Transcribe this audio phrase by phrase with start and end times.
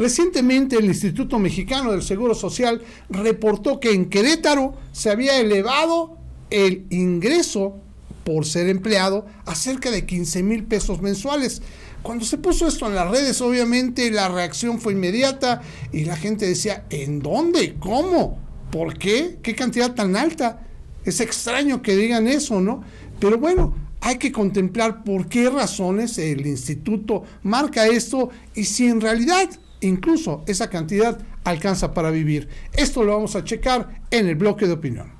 [0.00, 6.16] Recientemente el Instituto Mexicano del Seguro Social reportó que en Querétaro se había elevado
[6.50, 7.80] el ingreso
[8.22, 11.62] por ser empleado a cerca de 15 mil pesos mensuales.
[12.00, 16.46] Cuando se puso esto en las redes, obviamente la reacción fue inmediata y la gente
[16.46, 17.74] decía, ¿en dónde?
[17.80, 18.38] ¿Cómo?
[18.70, 19.40] ¿Por qué?
[19.42, 20.64] ¿Qué cantidad tan alta?
[21.04, 22.84] Es extraño que digan eso, ¿no?
[23.18, 29.00] Pero bueno, hay que contemplar por qué razones el instituto marca esto y si en
[29.00, 29.50] realidad
[29.80, 32.48] incluso esa cantidad alcanza para vivir.
[32.72, 35.18] Esto lo vamos a checar en el bloque de opinión.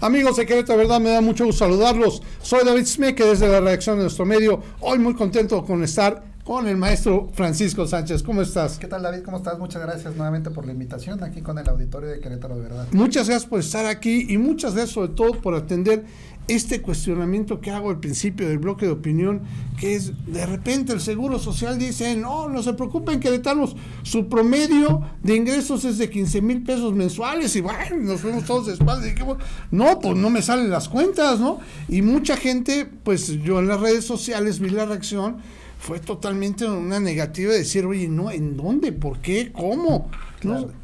[0.00, 2.22] Amigos de Querétaro, verdad me da mucho gusto saludarlos.
[2.42, 4.62] Soy David Smeke desde la redacción de nuestro medio.
[4.80, 8.22] Hoy muy contento con estar con el maestro Francisco Sánchez.
[8.22, 8.78] ¿Cómo estás?
[8.78, 9.24] ¿Qué tal David?
[9.24, 9.58] ¿Cómo estás?
[9.58, 12.86] Muchas gracias nuevamente por la invitación aquí con el auditorio de Querétaro de verdad.
[12.92, 16.04] Muchas gracias por estar aquí y muchas gracias sobre todo por atender
[16.48, 19.42] este cuestionamiento que hago al principio del bloque de opinión,
[19.78, 25.02] que es de repente el Seguro Social dice, no, no se preocupen queretanos, su promedio
[25.22, 29.10] de ingresos es de 15 mil pesos mensuales y bueno, nos fuimos todos de espaldas
[29.10, 29.24] y que,
[29.70, 31.58] no, pues no me salen las cuentas, ¿no?
[31.88, 35.38] Y mucha gente, pues yo en las redes sociales vi la reacción,
[35.78, 38.92] fue totalmente una negativa de decir, oye, no, ¿en dónde?
[38.92, 39.52] ¿Por qué?
[39.52, 40.10] ¿Cómo?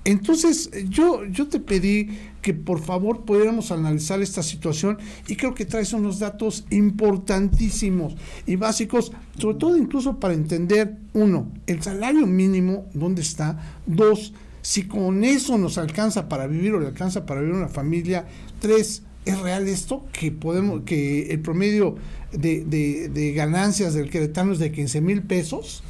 [0.05, 2.09] Entonces, yo, yo te pedí
[2.43, 4.99] que por favor pudiéramos analizar esta situación
[5.29, 11.51] y creo que traes unos datos importantísimos y básicos, sobre todo incluso para entender, uno,
[11.67, 13.81] el salario mínimo, ¿dónde está?
[13.87, 18.27] Dos, si con eso nos alcanza para vivir o le alcanza para vivir una familia.
[18.61, 20.05] Tres, ¿es real esto?
[20.13, 21.97] Que podemos, que el promedio
[22.33, 25.83] de, de, de ganancias del queretano es de 15 mil pesos.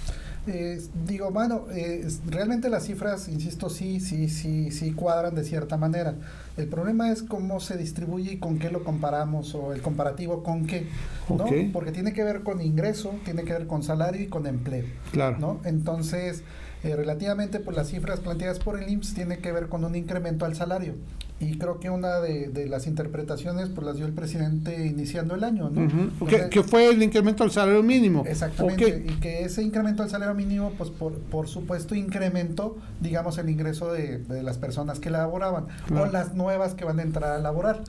[0.47, 5.77] Eh, digo, bueno, eh, realmente las cifras, insisto, sí, sí, sí, sí cuadran de cierta
[5.77, 6.15] manera.
[6.57, 10.67] El problema es cómo se distribuye y con qué lo comparamos o el comparativo con
[10.67, 10.89] qué,
[11.29, 11.47] ¿no?
[11.73, 15.39] Porque tiene que ver con ingreso, tiene que ver con salario y con empleo, claro.
[15.39, 15.61] ¿no?
[15.65, 16.43] Entonces,
[16.83, 20.45] eh, relativamente, pues las cifras planteadas por el IMSS tiene que ver con un incremento
[20.45, 20.95] al salario
[21.43, 25.71] y creo que una de, las interpretaciones pues las dio el presidente iniciando el año,
[25.71, 25.89] ¿no?
[26.27, 28.25] que, fue el incremento al salario mínimo.
[28.27, 33.51] Exactamente, y que ese incremento al salario mínimo pues por, por supuesto incrementó, digamos, el
[33.51, 37.83] ingreso de, las personas que laboraban o las nuevas que van a entrar a laborar.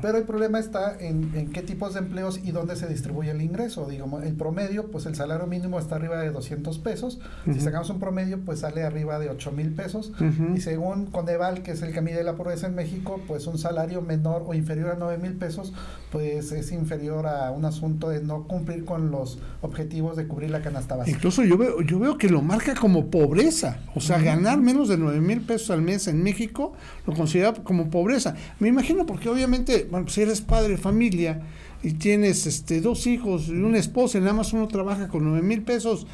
[0.00, 3.42] Pero el problema está en, en, qué tipos de empleos y dónde se distribuye el
[3.42, 3.86] ingreso.
[3.86, 7.18] Digamos, el promedio, pues el salario mínimo está arriba de 200 pesos.
[7.52, 10.12] Si sacamos un promedio, pues sale arriba de 8 mil pesos.
[10.54, 14.02] Y según Coneval, que es el que mide la pobreza en México, pues un salario
[14.02, 15.72] menor o inferior a 9 mil pesos,
[16.10, 20.62] pues es inferior a un asunto de no cumplir con los objetivos de cubrir la
[20.62, 21.16] canasta básica.
[21.16, 24.96] Incluso yo veo, yo veo que lo marca como pobreza, o sea, ganar menos de
[24.96, 26.72] 9 mil pesos al mes en México
[27.06, 28.34] lo considera como pobreza.
[28.58, 31.42] Me imagino porque obviamente, bueno, si eres padre de familia,
[31.82, 35.42] y tienes este dos hijos y una esposa y nada más uno trabaja con 9
[35.42, 36.06] mil pesos,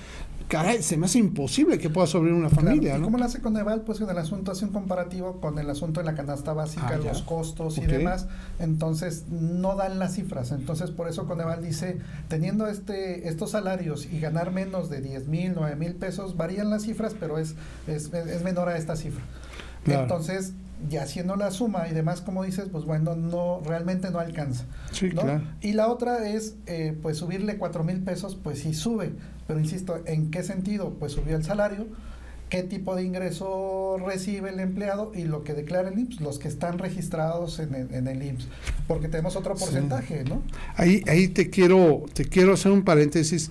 [0.48, 2.96] caray, se me hace imposible que pueda sobrevivir una familia.
[2.96, 3.82] ¿Y cómo lo hace Coneval?
[3.82, 6.96] Pues en el asunto hace un comparativo con el asunto de la canasta básica, ah,
[6.96, 8.26] los costos y demás.
[8.58, 10.52] Entonces no dan las cifras.
[10.52, 11.98] Entonces por eso Coneval dice,
[12.28, 16.82] teniendo este estos salarios y ganar menos de 10 mil, 9 mil pesos, varían las
[16.82, 17.54] cifras, pero es,
[17.86, 19.22] es, es menor a esta cifra.
[19.86, 20.52] Entonces,
[20.90, 24.64] y haciendo la suma y demás, como dices, pues bueno, no, realmente no alcanza.
[24.92, 25.42] Sí, claro.
[25.60, 29.12] Y la otra es, eh, pues subirle cuatro mil pesos, pues sí sube,
[29.46, 30.94] pero insisto, ¿en qué sentido?
[30.98, 31.86] Pues subió el salario,
[32.48, 36.48] qué tipo de ingreso recibe el empleado y lo que declara el IMSS, los que
[36.48, 38.48] están registrados en el, en el IMSS,
[38.86, 40.42] porque tenemos otro porcentaje, ¿no?
[40.76, 43.50] Ahí, ahí te quiero, te quiero hacer un paréntesis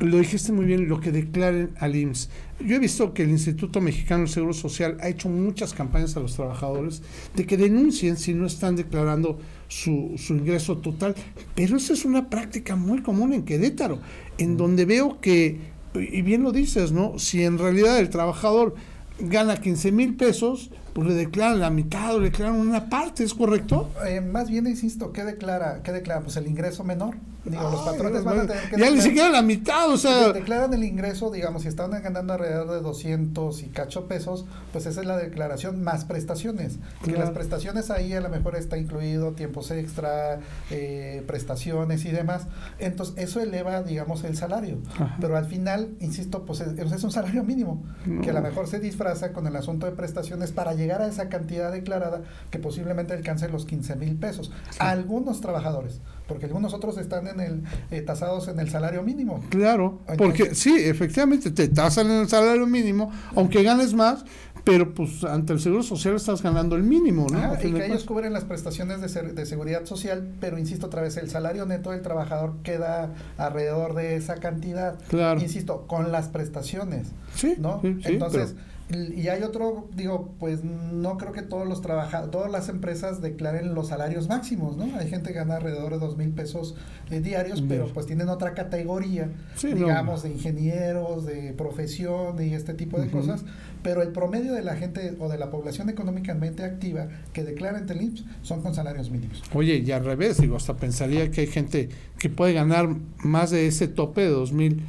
[0.00, 2.28] lo dijiste muy bien, lo que declaren al IMSS.
[2.60, 6.20] Yo he visto que el Instituto Mexicano del Seguro Social ha hecho muchas campañas a
[6.20, 7.02] los trabajadores
[7.34, 11.14] de que denuncien si no están declarando su, su ingreso total,
[11.54, 13.98] pero esa es una práctica muy común en Querétaro,
[14.36, 15.60] en donde veo que,
[15.94, 17.18] y bien lo dices, ¿no?
[17.18, 18.74] Si en realidad el trabajador
[19.18, 23.34] gana 15 mil pesos, pues le declaran la mitad o le declaran una parte, ¿es
[23.34, 23.90] correcto?
[24.06, 25.82] Eh, más bien, insisto, ¿qué declara?
[25.82, 26.22] ¿Qué declara?
[26.22, 27.16] Pues el ingreso menor.
[27.44, 28.80] Digo, los patrones van a tener que...
[28.80, 30.32] Ya ni siquiera la mitad, o sea...
[30.32, 35.02] Declaran el ingreso, digamos, si están ganando alrededor de 200 y cacho pesos, pues esa
[35.02, 36.78] es la declaración más prestaciones.
[37.04, 42.46] Que las prestaciones ahí a lo mejor está incluido tiempos extra, eh, prestaciones y demás.
[42.80, 44.78] Entonces, eso eleva, digamos, el salario.
[45.20, 47.84] Pero al final, insisto, pues es, es un salario mínimo,
[48.22, 51.08] que a lo mejor se disfraza con el asunto de prestaciones para llegar llegar a
[51.08, 54.52] esa cantidad declarada que posiblemente alcance los 15 mil pesos.
[54.78, 59.42] Algunos trabajadores, porque algunos otros están en el eh, tasados en el salario mínimo.
[59.50, 64.24] Claro, porque sí, efectivamente te tasan en el salario mínimo, aunque ganes más,
[64.66, 67.54] pero pues ante el Seguro Social estás ganando el mínimo, ¿no?
[67.54, 71.30] y que ellos cubren las prestaciones de, de, seguridad social, pero insisto otra vez, el
[71.30, 74.98] salario neto del trabajador queda alrededor de esa cantidad.
[75.08, 75.40] Claro.
[75.40, 77.12] Insisto, con las prestaciones.
[77.36, 77.54] Sí.
[77.58, 77.80] ¿No?
[77.84, 78.56] Entonces,
[78.88, 83.74] y hay otro, digo, pues no creo que todos los trabajadores, todas las empresas declaren
[83.74, 84.84] los salarios máximos, ¿no?
[84.96, 86.76] Hay gente que gana alrededor de dos mil pesos
[87.10, 89.28] eh, diarios, pero pues tienen otra categoría,
[89.60, 93.44] digamos, de ingenieros, de profesión y este tipo de cosas,
[93.82, 97.92] pero el promedio de la gente o de la población económicamente activa que declara ante
[97.92, 99.42] el IMSS son con salarios mínimos.
[99.52, 103.66] Oye, y al revés, digo, hasta pensaría que hay gente que puede ganar más de
[103.66, 104.82] ese tope de dos mil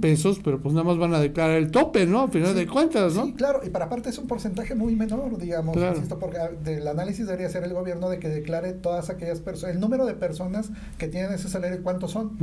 [0.00, 2.22] pesos, pero pues nada más van a declarar el tope, ¿no?
[2.22, 3.26] Al final de cuentas, ¿no?
[3.26, 7.26] Sí, claro, y para aparte es un porcentaje muy menor, digamos, insisto, porque del análisis
[7.26, 11.08] debería ser el gobierno de que declare todas aquellas personas, el número de personas que
[11.08, 12.36] tienen ese salario, ¿cuántos son?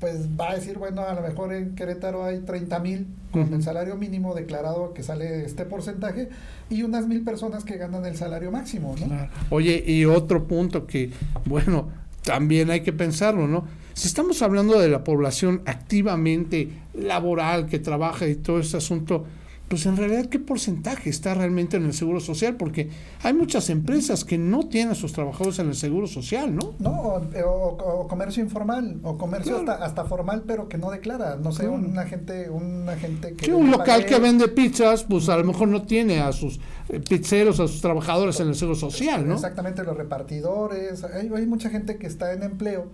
[0.00, 3.62] Pues va a decir, bueno, a lo mejor en Querétaro hay 30 mil con el
[3.62, 6.28] salario mínimo declarado que sale este porcentaje
[6.70, 9.28] y unas mil personas que ganan el salario máximo, ¿no?
[9.50, 11.10] Oye, y otro punto que,
[11.44, 11.88] bueno,
[12.22, 13.64] también hay que pensarlo, ¿no?
[13.94, 19.24] Si estamos hablando de la población activamente laboral que trabaja y todo este asunto,
[19.68, 22.88] pues en realidad qué porcentaje está realmente en el seguro social, porque
[23.22, 26.74] hay muchas empresas que no tienen a sus trabajadores en el seguro social, ¿no?
[26.78, 31.98] No, o, comercio informal, o comercio hasta, formal, pero que no declara, no sé, un
[31.98, 33.46] agente, un agente que...
[33.46, 37.00] Sí, un local que vende pizzas, pues a lo mejor no tiene a sus eh,
[37.00, 39.34] pizzeros, a sus trabajadores en el seguro social, ¿no?
[39.34, 42.86] Exactamente, los repartidores, hay, hay mucha gente que está en empleo,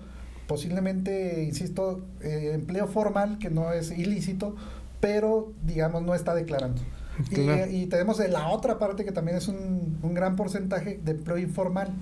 [0.46, 4.56] posiblemente, insisto, eh, empleo formal, que no es ilícito,
[5.02, 6.80] pero digamos no está declarando.
[7.30, 11.92] Y, tenemos la otra parte que también es un, gran porcentaje de empleo informal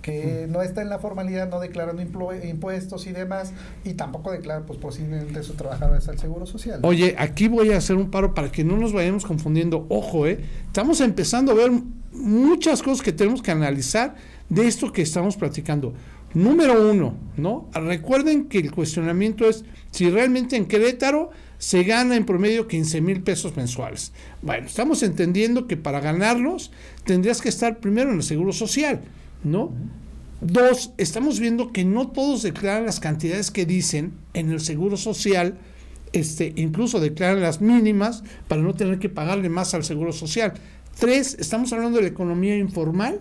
[0.00, 3.52] que no está en la formalidad, no declarando impuestos y demás,
[3.84, 6.78] y tampoco declara, pues posiblemente su trabajadores al Seguro Social.
[6.84, 9.84] Oye, aquí voy a hacer un paro para que no nos vayamos confundiendo.
[9.88, 10.38] Ojo, ¿eh?
[10.68, 11.72] Estamos empezando a ver
[12.12, 14.14] muchas cosas que tenemos que analizar
[14.48, 15.94] de esto que estamos platicando.
[16.34, 17.68] Número uno, ¿no?
[17.72, 23.22] Recuerden que el cuestionamiento es si realmente en Querétaro se gana en promedio 15 mil
[23.22, 24.12] pesos mensuales.
[24.42, 26.70] Bueno, estamos entendiendo que para ganarlos
[27.04, 29.00] tendrías que estar primero en el seguro social,
[29.42, 29.72] ¿no?
[30.40, 35.56] Dos, estamos viendo que no todos declaran las cantidades que dicen en el seguro social,
[36.12, 40.52] este, incluso declaran las mínimas para no tener que pagarle más al seguro social.
[40.98, 43.20] Tres, estamos hablando de la economía informal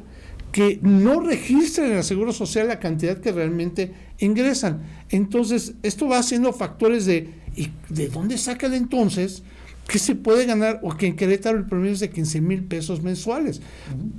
[0.52, 4.84] que no registran en el seguro social la cantidad que realmente ingresan.
[5.10, 9.44] Entonces, esto va haciendo factores de ¿Y de dónde sacan entonces
[9.88, 13.02] que se puede ganar o que en Querétaro el promedio es de 15 mil pesos
[13.02, 13.62] mensuales.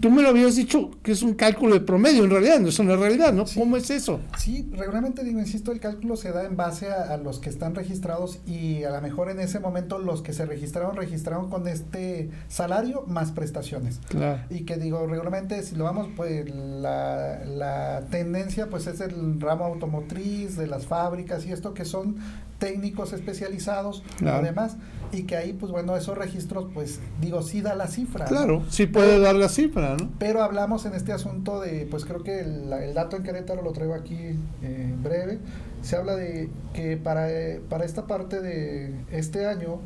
[0.01, 2.79] Tú me lo habías dicho que es un cálculo de promedio, en realidad, no es
[2.79, 3.45] una realidad, ¿no?
[3.55, 4.21] ¿Cómo es eso?
[4.39, 8.41] Sí, regularmente digo, insisto, el cálculo se da en base a, los que están registrados
[8.47, 13.05] y a lo mejor en ese momento los que se registraron, registraron con este salario
[13.09, 14.01] más prestaciones.
[14.09, 14.43] Claro.
[14.51, 19.65] Y que digo, regularmente si lo vamos, pues la, la tendencia pues es el ramo
[19.65, 22.17] automotriz, de las fábricas y esto que son
[22.59, 24.77] técnicos especializados, además,
[25.12, 28.25] y que ahí, pues bueno, esos registros, pues digo, sí da la cifra.
[28.25, 30.11] Claro, sí puede dar la cifra, ¿no?
[30.19, 33.94] Pero hablamos en este asunto de, pues creo que el, dato en Querétaro lo traigo
[33.94, 35.38] aquí eh, en breve,
[35.82, 39.81] se habla de que para, eh, para esta parte de este año,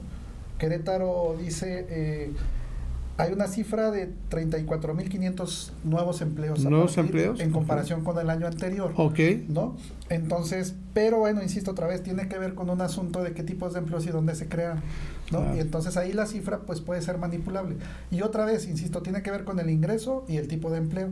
[0.58, 1.86] Querétaro dice...
[1.88, 2.32] Eh,
[3.20, 6.64] hay una cifra de 34.500 nuevos empleos.
[6.64, 7.40] Nuevos empleos.
[7.40, 8.92] En comparación con el año anterior.
[8.96, 9.18] Ok.
[9.48, 9.76] ¿No?
[10.08, 13.74] Entonces, pero bueno, insisto otra vez, tiene que ver con un asunto de qué tipos
[13.74, 14.82] de empleos y dónde se crean.
[15.30, 15.54] ¿no?
[15.54, 17.76] Y entonces ahí la cifra pues puede ser manipulable.
[18.10, 21.10] Y otra vez, insisto, tiene que ver con el ingreso y el tipo de empleo.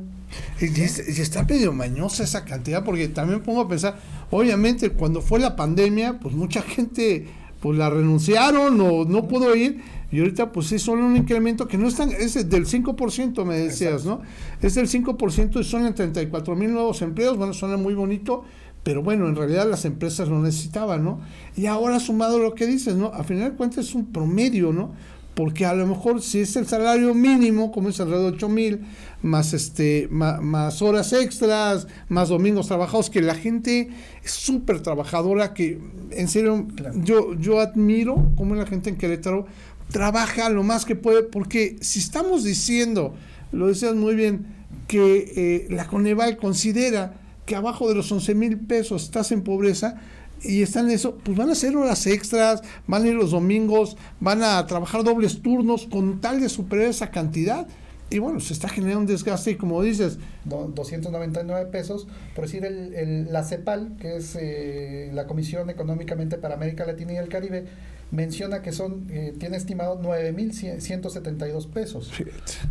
[0.61, 3.99] Y, y está medio mañosa esa cantidad, porque también pongo a pensar,
[4.31, 7.27] obviamente cuando fue la pandemia, pues mucha gente
[7.61, 11.77] pues la renunciaron o no pudo ir y ahorita pues es solo un incremento que
[11.77, 14.23] no es tan, es del 5% me decías, ¿no?
[14.63, 18.45] Es del 5% y son en 34 mil nuevos empleos, bueno, suena muy bonito,
[18.83, 21.21] pero bueno, en realidad las empresas lo necesitaban, ¿no?
[21.57, 23.09] Y ahora sumado lo que dices, ¿no?
[23.09, 24.95] A final de cuentas es un promedio, ¿no?
[25.35, 28.81] Porque a lo mejor si es el salario mínimo, como es alrededor de 8 mil,
[29.23, 33.91] más, este, más, horas extras, más domingos trabajados, que la gente
[34.25, 35.79] es súper trabajadora, que
[36.11, 39.47] en serio yo, yo admiro cómo la gente en Querétaro
[39.91, 43.15] trabaja lo más que puede, porque si estamos diciendo,
[43.53, 44.47] lo decías muy bien,
[44.87, 47.15] que eh, la Coneval considera
[47.47, 49.97] que abajo de los 11 mil pesos estás en pobreza
[50.43, 53.97] y están en eso, pues van a hacer horas extras, van a ir los domingos,
[54.21, 57.67] van a trabajar dobles turnos con tal de superar esa cantidad.
[58.11, 60.19] Y bueno, se está generando un desgaste y como dices...
[60.47, 66.87] 299 pesos, por decir, el, la CEPAL, que es eh, la Comisión Económicamente para América
[66.87, 67.67] Latina y el Caribe,
[68.11, 72.11] menciona que son, eh, tiene estimado 9.172 pesos.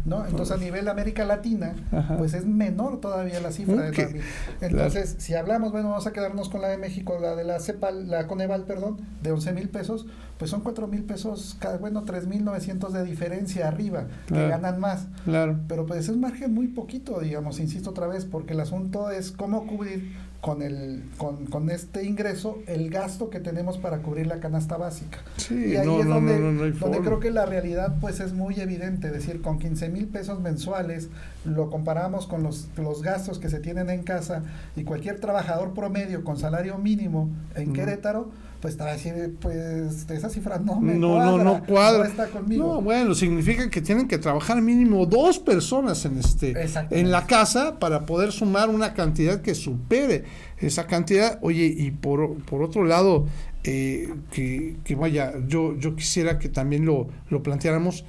[0.06, 0.26] ¿no?
[0.26, 1.76] Entonces a nivel América Latina,
[2.18, 4.22] pues es menor todavía la cifra de
[4.62, 8.10] Entonces, si hablamos, bueno, vamos a quedarnos con la de México, la de la CEPAL,
[8.10, 13.04] la Coneval, perdón, de 11 mil pesos, pues son 4 mil pesos, bueno, 3.900 de
[13.04, 15.08] diferencia arriba, que ganan más.
[15.26, 15.60] Claro.
[15.68, 19.66] Pero pues es margen muy poquito, digamos, insisto otra vez, porque el asunto es cómo
[19.68, 24.78] cubrir con, el, con, con, este ingreso el gasto que tenemos para cubrir la canasta
[24.78, 25.20] básica.
[25.50, 29.42] y ahí es donde, donde creo que la realidad pues es muy evidente, es decir,
[29.42, 31.10] con 15 mil pesos mensuales
[31.46, 34.44] lo comparamos con los, los gastos que se tienen en casa
[34.76, 38.30] y cualquier trabajador promedio con salario mínimo en Querétaro,
[38.62, 42.00] pues estaba decir, pues esa cifra no me no, cuadra, no, no cuadra.
[42.00, 42.76] No está conmigo.
[42.76, 46.56] No, bueno, significa que tienen que trabajar mínimo dos personas en este
[46.90, 50.24] en la casa para poder sumar una cantidad que supere
[50.60, 51.38] esa cantidad.
[51.42, 53.28] Oye, y por, por otro lado,
[53.64, 58.06] eh, que, que, vaya, yo, yo quisiera que también lo, lo planteáramos,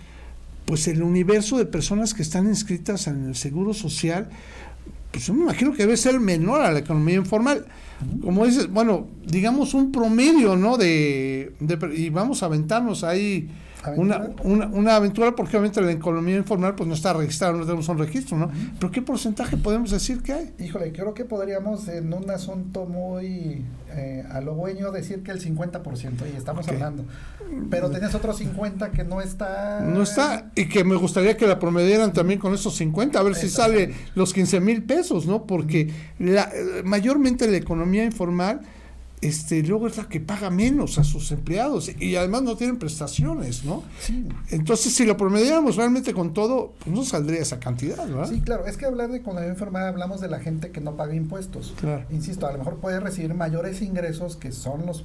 [0.64, 4.28] pues el universo de personas que están inscritas en el Seguro Social,
[5.10, 7.66] pues yo me imagino que debe ser menor a la economía informal
[8.22, 10.76] como dices, bueno, digamos un promedio, ¿no?
[10.76, 11.52] De,
[11.94, 13.48] y vamos a aventarnos ahí
[13.96, 17.88] una, una, una, aventura porque obviamente la economía informal pues no está registrada, no tenemos
[17.88, 18.50] un registro, ¿no?
[18.78, 20.54] Pero ¿qué porcentaje podemos decir que hay?
[20.58, 23.64] Híjole, creo que podríamos en un asunto muy
[23.94, 25.82] eh, a lo bueno decir que el 50%,
[26.32, 27.04] y estamos hablando.
[27.70, 29.80] Pero tenés otro 50 que no está...
[29.80, 33.34] No está, y que me gustaría que la promedieran también con esos 50, a ver
[33.34, 35.46] si sale los 15 mil pesos, ¿no?
[35.46, 36.50] Porque la,
[36.84, 38.60] mayormente la economía informal
[39.20, 43.64] este, luego es la que paga menos a sus empleados y además no tienen prestaciones,
[43.64, 43.82] ¿no?
[44.50, 48.28] Entonces, si lo promediáramos realmente con todo, pues no saldría esa cantidad, ¿verdad?
[48.30, 51.14] Sí, claro, es que hablar de la enfermedad hablamos de la gente que no paga
[51.14, 51.74] impuestos.
[52.10, 55.04] Insisto, a lo mejor puede recibir mayores ingresos que son los,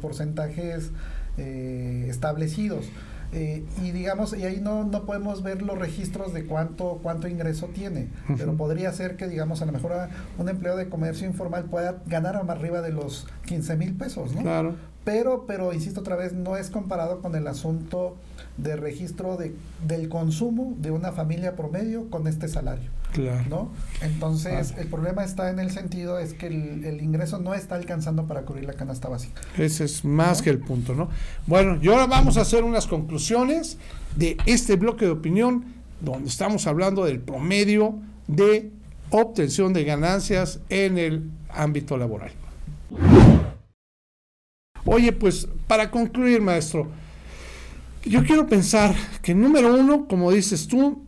[0.00, 0.90] porcentajes
[1.38, 2.84] eh, establecidos.
[3.32, 7.66] Eh, y digamos, y ahí no, no podemos ver los registros de cuánto, cuánto ingreso
[7.68, 9.92] tiene, pero podría ser que, digamos, a lo mejor
[10.38, 14.42] un empleo de comercio informal pueda ganar más arriba de los 15 mil pesos, ¿no?
[14.42, 14.74] Claro.
[15.04, 18.16] Pero, pero, insisto otra vez, no es comparado con el asunto
[18.56, 19.54] de registro de,
[19.86, 22.90] del consumo de una familia promedio con este salario.
[23.14, 23.44] Claro.
[23.48, 23.70] ¿no?
[24.00, 28.42] Entonces, el problema está en el sentido es que el, ingreso no está alcanzando para
[28.42, 29.40] cubrir la canasta básica.
[29.56, 31.08] Ese es más que el punto, ¿no?
[31.46, 33.78] Bueno, y ahora vamos a hacer unas conclusiones
[34.16, 35.64] de este bloque de opinión
[36.00, 38.72] donde estamos hablando del promedio de
[39.10, 42.32] obtención de ganancias en el ámbito laboral.
[44.84, 46.88] Oye, pues para concluir, maestro,
[48.04, 48.92] yo quiero pensar
[49.22, 51.03] que número uno, como dices tú,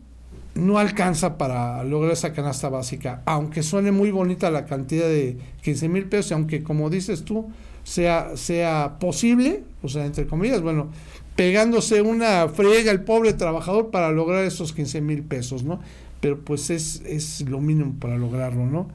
[0.57, 5.89] no alcanza para lograr esa canasta básica, aunque suene muy bonita la cantidad de 15
[5.89, 7.47] mil pesos, aunque como dices tú,
[7.83, 10.89] sea, sea posible, o sea, entre comillas, bueno,
[11.35, 15.79] pegándose una friega el pobre trabajador para lograr esos 15 mil pesos, ¿no?
[16.19, 18.89] Pero pues es, es lo mínimo para lograrlo, ¿no?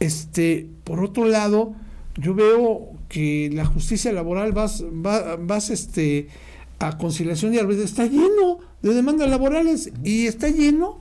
[0.00, 1.74] Este, por otro lado,
[2.16, 6.28] yo veo que la justicia laboral vas, vas, vas este,
[6.78, 10.98] a conciliación y arbitrio está lleno de demandas laborales y está lleno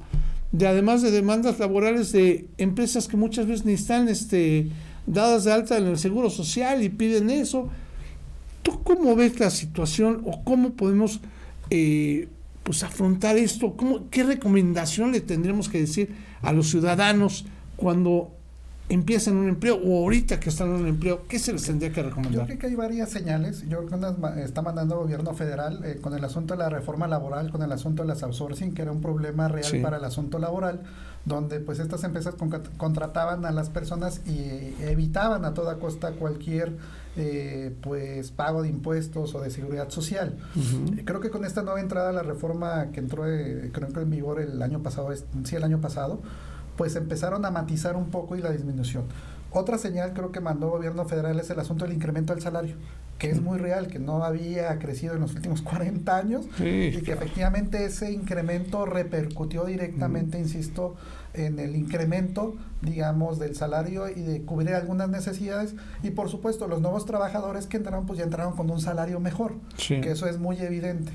[0.52, 4.70] de además de demandas laborales de empresas que muchas veces ni están este,
[5.06, 7.70] dadas de alta en el seguro social y piden eso.
[8.64, 11.20] ¿Tú cómo ves la situación o cómo podemos
[11.70, 12.28] eh,
[12.64, 13.76] pues afrontar esto?
[13.76, 18.37] ¿Cómo, ¿Qué recomendación le tendremos que decir a los ciudadanos cuando
[18.90, 22.04] empiezan un empleo o ahorita que están en un empleo, ¿qué se les tendría que
[22.04, 22.42] recomendar?
[22.42, 23.68] Yo creo que hay varias señales.
[23.68, 27.08] Yo creo que está mandando el gobierno federal eh, con el asunto de la reforma
[27.08, 30.40] laboral, con el asunto de las outsourcing, que era un problema real para el asunto
[30.40, 30.82] laboral,
[31.26, 32.36] donde pues estas empresas
[32.78, 36.78] contrataban a las personas y evitaban a toda costa cualquier
[37.18, 40.38] eh, pues pago de impuestos o de seguridad social.
[41.04, 44.40] Creo que con esta nueva entrada la reforma que entró, eh, creo que en vigor
[44.40, 45.10] el año pasado,
[45.44, 46.22] sí el año pasado,
[46.78, 49.04] pues empezaron a matizar un poco y la disminución.
[49.52, 52.76] Otra señal creo que mandó el gobierno federal es el asunto del incremento del salario,
[53.18, 57.12] que es muy real, que no había crecido en los últimos 40 años y que
[57.14, 60.96] efectivamente ese incremento repercutió directamente, insisto,
[61.34, 65.76] en el incremento, digamos, del salario y de cubrir algunas necesidades.
[66.04, 69.54] Y por supuesto, los nuevos trabajadores que entraron, pues ya entraron con un salario mejor,
[70.02, 71.14] que eso es muy evidente.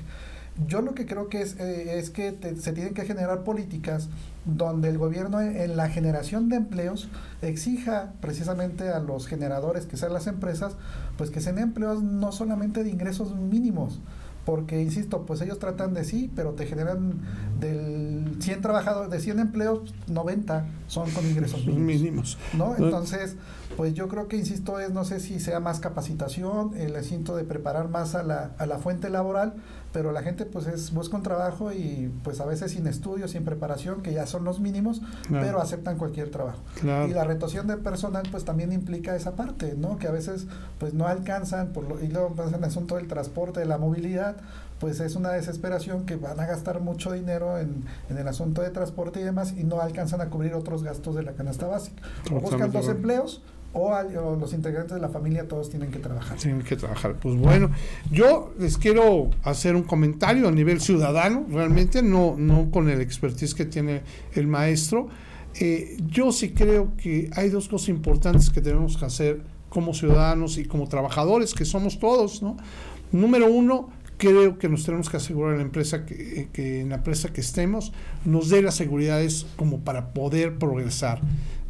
[0.67, 4.09] Yo lo que creo que es, eh, es que se tienen que generar políticas
[4.45, 7.09] donde el gobierno en la generación de empleos
[7.41, 10.75] exija precisamente a los generadores, que sean las empresas,
[11.17, 13.99] pues que sean empleos no solamente de ingresos mínimos,
[14.45, 17.21] porque insisto, pues ellos tratan de sí, pero te generan
[17.59, 22.37] del 100 trabajadores, de 100 empleos, 90 son con ingresos mínimos.
[22.53, 22.75] ¿no?
[22.75, 23.37] Entonces,
[23.75, 27.43] pues yo creo que, insisto, es, no sé si sea más capacitación, el asunto de
[27.43, 29.53] preparar más a la, a la fuente laboral,
[29.91, 33.45] pero la gente pues es busca un trabajo y pues a veces sin estudios, sin
[33.45, 36.59] preparación, que ya son los mínimos, pero aceptan cualquier trabajo.
[36.81, 39.97] Y la retención de personal pues también implica esa parte, ¿no?
[39.97, 40.47] Que a veces
[40.79, 44.37] pues no alcanzan, por lo, y luego pasa el asunto del transporte, de la movilidad,
[44.79, 48.69] pues es una desesperación que van a gastar mucho dinero en, en, el asunto de
[48.69, 52.03] transporte y demás y no alcanzan a cubrir otros gastos de la canasta básica.
[52.31, 53.41] O buscan dos empleos
[53.73, 56.37] o, los integrantes de la familia todos tienen que trabajar.
[56.37, 57.15] Tienen que trabajar.
[57.15, 57.71] Pues bueno,
[58.11, 63.55] yo les quiero hacer un comentario a nivel ciudadano, realmente no, no con el expertise
[63.55, 64.03] que tiene
[64.33, 65.09] el maestro.
[65.59, 70.57] Eh, yo sí creo que hay dos cosas importantes que tenemos que hacer como ciudadanos
[70.57, 72.57] y como trabajadores, que somos todos, ¿no?
[73.11, 73.89] Número uno,
[74.23, 77.41] creo que nos tenemos que asegurar en la empresa que, que, en la empresa que
[77.41, 77.91] estemos
[78.23, 81.21] nos dé las seguridades como para poder progresar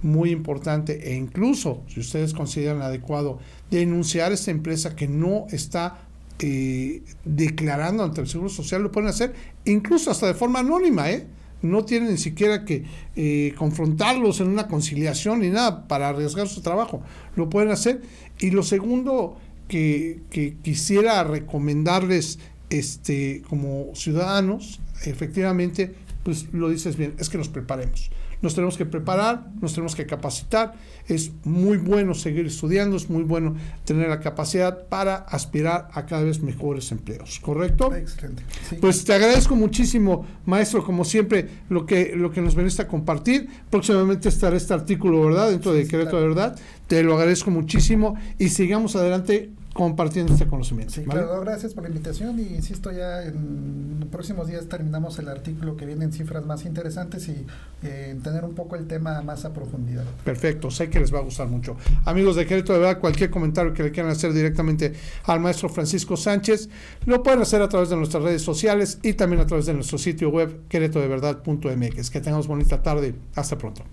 [0.03, 3.39] muy importante e incluso, si ustedes consideran adecuado,
[3.71, 6.01] denunciar a esta empresa que no está
[6.39, 9.33] eh, declarando ante el Seguro Social, lo pueden hacer
[9.65, 11.25] incluso hasta de forma anónima, ¿eh?
[11.61, 12.83] No tienen ni siquiera que
[13.15, 17.01] eh, confrontarlos en una conciliación ni nada para arriesgar su trabajo.
[17.37, 18.01] Lo pueden hacer.
[18.37, 19.37] Y lo segundo
[19.73, 22.37] que, que quisiera recomendarles
[22.69, 28.11] este, como ciudadanos, efectivamente, pues lo dices bien, es que nos preparemos
[28.43, 30.73] nos tenemos que preparar, nos tenemos que capacitar.
[31.07, 36.23] Es muy bueno seguir estudiando, es muy bueno tener la capacidad para aspirar a cada
[36.23, 37.95] vez mejores empleos, ¿correcto?
[37.95, 38.43] Excelente.
[38.81, 43.47] Pues te agradezco muchísimo, maestro, como siempre, lo que, lo que nos veniste a compartir.
[43.69, 45.49] Próximamente estará este artículo, ¿verdad?
[45.49, 46.59] Dentro de Querétaro de Verdad.
[46.87, 50.93] Te lo agradezco muchísimo y sigamos adelante compartiendo este conocimiento.
[50.93, 55.27] Sí, claro, gracias por la invitación y insisto ya en los próximos días terminamos el
[55.27, 57.45] artículo que viene en cifras más interesantes y
[57.81, 60.03] eh, tener un poco el tema más a profundidad.
[60.23, 61.75] Perfecto, sé que les va a gustar mucho.
[62.05, 66.15] Amigos de Querétaro de Verdad, cualquier comentario que le quieran hacer directamente al maestro Francisco
[66.15, 66.69] Sánchez,
[67.05, 69.97] lo pueden hacer a través de nuestras redes sociales y también a través de nuestro
[69.97, 72.11] sitio web queretodeverdad.mx.
[72.11, 73.15] Que tengamos bonita tarde.
[73.35, 73.83] Hasta pronto.